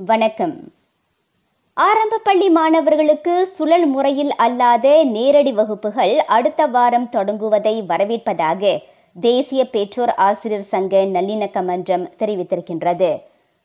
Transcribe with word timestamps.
வணக்கம். 0.00 0.52
ஆரம்ப 1.76 2.18
பள்ளி 2.18 2.48
மாணவர்களுக்கு 2.48 3.46
சுழல் 3.46 3.86
முறையில் 3.86 4.30
அல்லாத 4.36 5.04
நேரடி 5.04 5.52
வகுப்புகள் 5.52 6.12
அடுத்த 6.18 6.66
வாரம் 6.66 7.08
தொடங்குவதை 7.16 7.72
வரவேற்பதாக 7.86 8.82
தேசிய 9.16 9.62
பெற்றோர் 9.70 10.12
ஆசிரியர் 10.26 10.62
சங்க 10.62 11.00
நல்லிணக்க 11.14 11.64
மன்றம் 11.64 12.04
தெரிவித்திருக்கின்றது. 12.18 13.10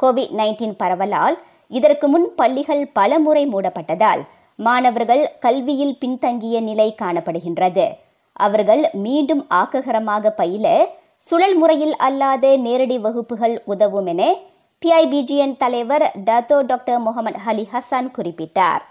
கோவிட் 0.00 0.32
நைன்டீன் 0.40 0.76
பரவலால் 0.76 1.36
இதற்கு 1.68 2.08
முன் 2.08 2.26
பள்ளிகள் 2.34 2.82
பல 2.92 3.18
முறை 3.18 3.44
மூடப்பட்டதால் 3.46 4.24
மாணவர்கள் 4.56 5.24
கல்வியில் 5.38 5.96
பின்தங்கிய 5.98 6.60
நிலை 6.60 6.94
காணப்படுகின்றது. 7.02 7.86
அவர்கள் 8.32 8.84
மீண்டும் 8.92 9.46
ஆக்ககரமாக 9.54 10.34
பயில 10.42 10.66
சுழல் 11.16 11.56
முறையில் 11.56 11.96
அல்லாத 11.96 12.56
நேரடி 12.56 12.98
வகுப்புகள் 12.98 13.62
உதவும் 13.64 14.06
என 14.06 14.22
பிஐபிஜிஎன் 14.81 15.57
தலைவர் 15.63 16.05
Dato 16.27 16.57
doctor 16.71 17.03
Mohamad 17.07 17.41
Ali 17.51 17.65
Hasan 17.73 18.09
குறிப்பிட்டார் 18.17 18.85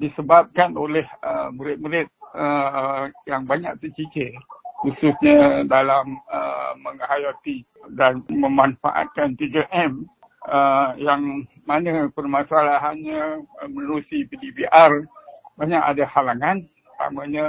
disebabkan 0.00 0.70
oleh 0.74 1.06
uh, 1.22 1.48
murid-murid 1.56 2.08
uh, 2.34 3.06
yang 3.30 3.42
banyak 3.46 3.72
tercicir 3.78 4.34
khususnya 4.82 5.62
dalam 5.70 6.18
uh, 6.26 6.72
menghayati 6.82 7.62
dan 7.94 8.18
memanfaatkan 8.26 9.38
3M 9.38 9.92
uh, 10.42 10.90
yang 10.98 11.46
mana 11.70 12.10
permasalahannya 12.10 13.46
uh, 13.62 13.68
menerusi 13.70 14.26
PDBR 14.26 15.06
banyak 15.54 15.82
ada 15.82 16.04
halangan 16.10 16.66
utamanya 16.98 17.46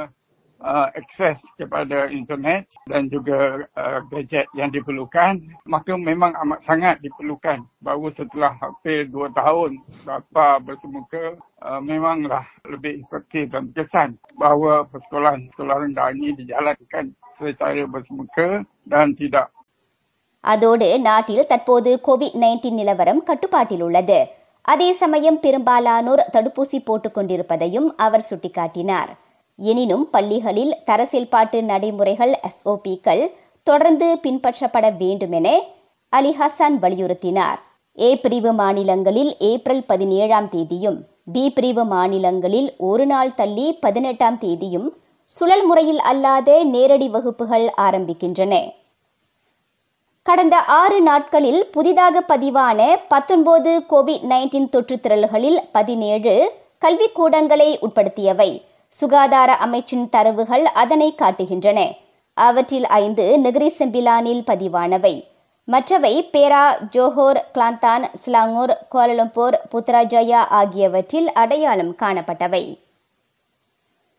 uh, 0.63 0.87
akses 0.95 1.37
kepada 1.59 2.07
internet 2.09 2.65
dan 2.87 3.11
juga 3.11 3.67
uh, 3.75 3.99
gadget 4.09 4.47
yang 4.55 4.71
diperlukan 4.71 5.43
maka 5.67 5.93
memang 5.99 6.33
amat 6.47 6.63
sangat 6.63 6.95
diperlukan 7.03 7.67
baru 7.83 8.09
setelah 8.15 8.55
hampir 8.57 9.11
dua 9.11 9.29
tahun 9.35 9.77
bapa 10.07 10.63
bersemuka 10.63 11.37
uh, 11.61 11.81
memanglah 11.83 12.47
lebih 12.65 13.03
efektif 13.03 13.51
dan 13.51 13.69
berkesan 13.69 14.09
bahawa 14.39 14.87
persekolahan-sekolah 14.89 15.75
rendah 15.83 16.09
ini 16.15 16.33
dijalankan 16.39 17.11
secara 17.37 17.83
bersemuka 17.85 18.63
dan 18.87 19.13
tidak 19.13 19.51
அதோடு 20.43 20.87
நாட்டில் 20.99 21.45
தற்போது 21.45 21.99
Covid 22.07 22.39
nineteen 22.43 22.73
நிலவரம் 22.73 23.23
கட்டுப்பாட்டில் 23.23 23.81
உள்ளது 23.81 24.17
அதே 24.61 24.93
சமயம் 24.93 25.39
பெரும்பாலானோர் 25.39 26.21
தடுப்பூசி 26.33 26.79
போட்டுக் 26.83 27.13
கொண்டிருப்பதையும் 27.13 27.87
அவர் 27.97 28.27
சுட்டிக்காட்டினார் 28.29 29.11
எனினும் 29.58 30.10
பள்ளிகளில் 30.10 30.76
தர 30.84 31.04
செயல்பாட்டு 31.04 31.62
நடைமுறைகள் 31.62 32.32
எஸ்ஓபிக்கள் 32.42 33.32
தொடர்ந்து 33.62 34.18
பின்பற்றப்பட 34.22 34.96
வேண்டும் 34.96 35.32
என 35.32 35.60
அலி 36.08 36.36
ஹசான் 36.38 36.76
வலியுறுத்தினார். 36.82 37.58
ஏ 37.98 38.16
பிரிவு 38.18 38.52
மாநிலங்களில் 38.52 39.36
ஏப்ரல் 39.38 39.84
பதினேழாம் 39.84 40.48
தேதியும் 40.48 41.04
பி 41.32 41.50
பிரிவு 41.50 41.84
மாநிலங்களில் 41.84 42.74
ஒரு 42.78 43.06
நாள் 43.06 43.34
தள்ளி 43.34 43.72
பதினெட்டாம் 43.72 44.38
தேதியும் 44.38 44.96
சுழல் 45.24 45.64
முறையில் 45.64 45.98
அல்லாத 45.98 46.64
நேரடி 46.64 47.08
வகுப்புகள் 47.08 47.72
ஆரம்பிக்கின்றன. 47.76 48.72
கடந்த 50.22 50.60
ஆறு 50.60 51.00
நாட்களில் 51.00 51.68
புதிதாக 51.70 52.24
பதிவான 52.28 52.96
பத்தொன்பது 53.08 53.82
கோவிட் 53.90 54.24
நைன்டீன் 54.28 54.68
தொற்றுத் 54.68 55.06
திரள்களில் 55.06 55.58
பதினேழு 55.72 56.52
கல்விக்கூடங்களை 56.80 57.76
உட்படுத்தியவை. 57.82 58.62
சுகாதார 58.88 59.56
அமைச்சின் 59.66 60.08
தரவுகள் 60.08 60.64
அதனை 60.64 61.14
காட்டுகின்றன. 61.18 61.96
அவற்றில் 62.34 62.86
ஐந்து 62.86 63.40
நெகிரி 63.42 63.68
செம்பிலானில் 63.78 64.42
பதிவானவை. 64.46 65.14
மற்றவை 65.64 66.28
Perak 66.32 66.62
Johor 66.92 67.40
Kelantan 67.54 68.04
Selangor 68.14 68.72
Kuala Lumpur 68.94 69.56
Putrajaya 69.72 70.40
ஆகியவற்றில் 70.48 71.32
அடையாளம் 71.32 71.96
காணப்பட்டவை. 72.02 72.78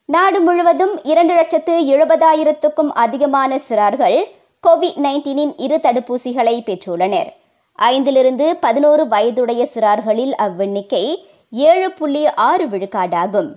நாடு 0.06 0.40
முழுவதும் 0.40 1.04
இரண்டு 1.04 1.34
லட்சத்து 1.34 1.74
எழுபதாயிரத்துக்கும் 1.84 2.92
அதிகமான 2.94 3.60
சிறார்கள் 3.68 4.24
கோவிட் 4.68 5.00
நைன்டீனின் 5.06 5.54
இரு 5.58 5.78
தடுப்பூசிகளை 5.78 6.56
பெற்றுள்ளனர். 6.70 7.30
ஐந்திலிருந்து 7.80 8.52
பதினோரு 8.60 9.08
வயதுடைய 9.08 9.68
சிறார்களில் 9.74 10.34
அவ்வெண்ணிக்கை 10.42 11.04
ஏழு 11.52 11.92
புள்ளி 11.92 12.28
ஆறு 12.28 12.68
விழுக்காடாகும். 12.68 13.52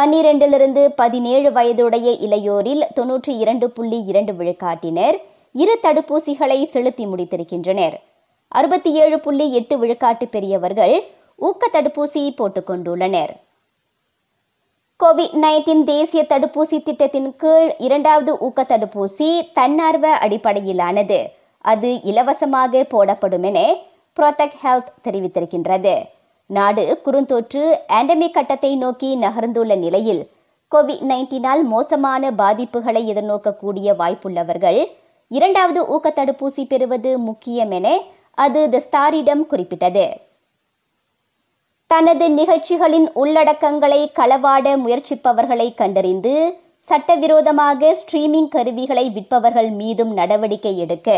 பன்னிரண்டிலிருந்து 0.00 0.88
பதினேழு 0.96 1.52
வயதுடைய 1.52 2.10
இளையோரில் 2.10 2.82
தொன்னூற்றி 3.00 3.38
இரண்டு 3.38 3.70
புள்ளி 3.70 4.04
இரண்டு 4.04 4.32
விழுக்காட்டினர். 4.32 5.16
இரு 5.52 5.78
தடுப்பூசிகளை 5.82 6.64
செலுத்தி 6.64 7.06
முடித்திருக்கின்றனர். 7.06 7.96
அறுபத்தி 8.48 8.92
ஏழு 8.92 9.20
புள்ளி 9.20 9.52
எட்டு 9.52 9.78
விழுக்காட்டு 9.78 10.24
பெரியவர்கள் 10.24 11.02
ஊக்க 11.36 11.68
தடுப்பூசி 11.72 12.30
போட்டுக் 12.36 12.70
கொண்டுள்ளனர். 12.70 13.28
கோவிட் 15.04 15.36
நைன்டீன் 15.42 15.84
தேசிய 15.84 16.26
தடுப்பூசி 16.28 16.82
திட்டத்தின் 16.82 17.36
கீழ் 17.36 17.74
இரண்டாவது 17.78 18.38
ஊக்க 18.38 18.62
தடுப்பூசி 18.62 19.52
தன்னார்வ 19.52 20.08
அடிப்படையிலானது. 20.08 21.30
அது 21.58 22.02
இலவசமாக 22.02 22.84
போடப்படும் 22.84 23.42
என 23.42 23.76
புரோடெக் 24.16 24.52
ஹெல்த் 24.62 24.92
தெரிவித்திருக்கின்றது. 25.04 25.94
நாடு 26.50 26.84
குறுந்தொற்று 27.04 27.62
ஆண்டமிக் 27.88 28.34
கட்டத்தை 28.34 28.76
நோக்கி 28.76 29.16
நகர்ந்துள்ள 29.16 29.74
நிலையில் 29.76 30.22
கோவிட் 30.72 31.04
நைன்டீனால் 31.10 31.62
மோசமான 31.62 32.30
பாதிப்புகளை 32.30 33.02
எதிர்நோக்கக்கூடிய 33.12 33.94
வாய்ப்புள்ளவர்கள் 33.96 34.80
இரண்டாவது 35.30 35.80
ஊக்க 35.86 36.08
தடுப்பூசி 36.10 36.66
பெறுவது 36.66 37.18
முக்கியம் 37.18 37.70
என 37.70 37.88
அது 38.38 38.60
த 38.70 38.82
ஸ்டாரிடம் 38.86 39.46
குறிப்பிட்டது. 39.46 40.04
தனது 41.90 42.28
நிகழ்ச்சிகளின் 42.30 43.08
உள்ளடக்கங்களை 43.14 44.00
களவாட 44.12 44.66
முயற்சிப்பவர்களை 44.76 45.74
கண்டறிந்து 45.74 46.34
சட்டவிரோதமாக 46.88 47.90
ஸ்ட்ரீமிங் 47.94 48.48
கருவிகளை 48.48 49.04
விற்பவர்கள் 49.10 49.70
மீதும் 49.70 50.12
நடவடிக்கை 50.12 50.78
எடுக்க 50.78 51.08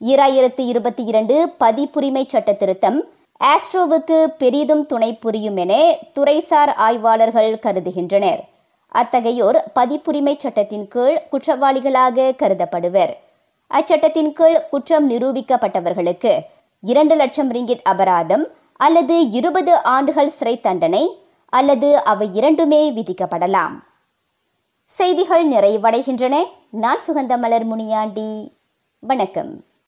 ஈராயிரத்து 0.00 0.62
இருபத்தி 0.66 1.04
இரண்டு 1.04 1.36
பதிப்புரிமை 1.60 2.24
சட்ட 2.26 2.52
திருத்தம் 2.52 2.98
ஆஸ்ட்ரோவுக்கு 3.44 4.24
பெரிதும் 4.24 4.86
துணை 4.86 5.14
புரியும் 5.14 5.56
என 5.56 5.98
துறைசார் 6.14 6.74
ஆய்வாளர்கள் 6.74 7.58
கருதுகின்றனர். 7.58 8.40
அத்தகையோர் 8.94 9.58
பதிப்புரிமை 9.74 10.34
சட்டத்தின் 10.36 10.88
கீழ் 10.88 11.22
குற்றவாளிகளாக 11.32 12.36
கருதப்படுவர். 12.36 13.12
அச்சட்டத்தின் 13.74 14.32
கீழ் 14.32 14.68
குற்றம் 14.70 15.10
நிரூபிக்கப்பட்டவர்களுக்கு 15.10 16.38
இரண்டு 16.80 17.14
லட்சம் 17.14 17.52
ரிங்கிட் 17.52 17.82
அபராதம் 17.82 18.46
அல்லது 18.72 19.30
இருபது 19.30 19.82
ஆண்டுகள் 19.82 20.28
சிறை 20.28 20.60
தண்டனை 20.60 21.18
அல்லது 21.48 22.04
அவை 22.04 22.30
இரண்டுமே 22.32 22.92
விதிக்கப்படலாம். 22.92 23.76
செய்திகள் 24.84 25.48
நிறைவடைகின்றன. 25.48 26.44
நான் 26.70 27.00
சுகந்தமலர் 27.08 27.64
முனியாண்டி. 27.64 28.52
வணக்கம். 28.98 29.64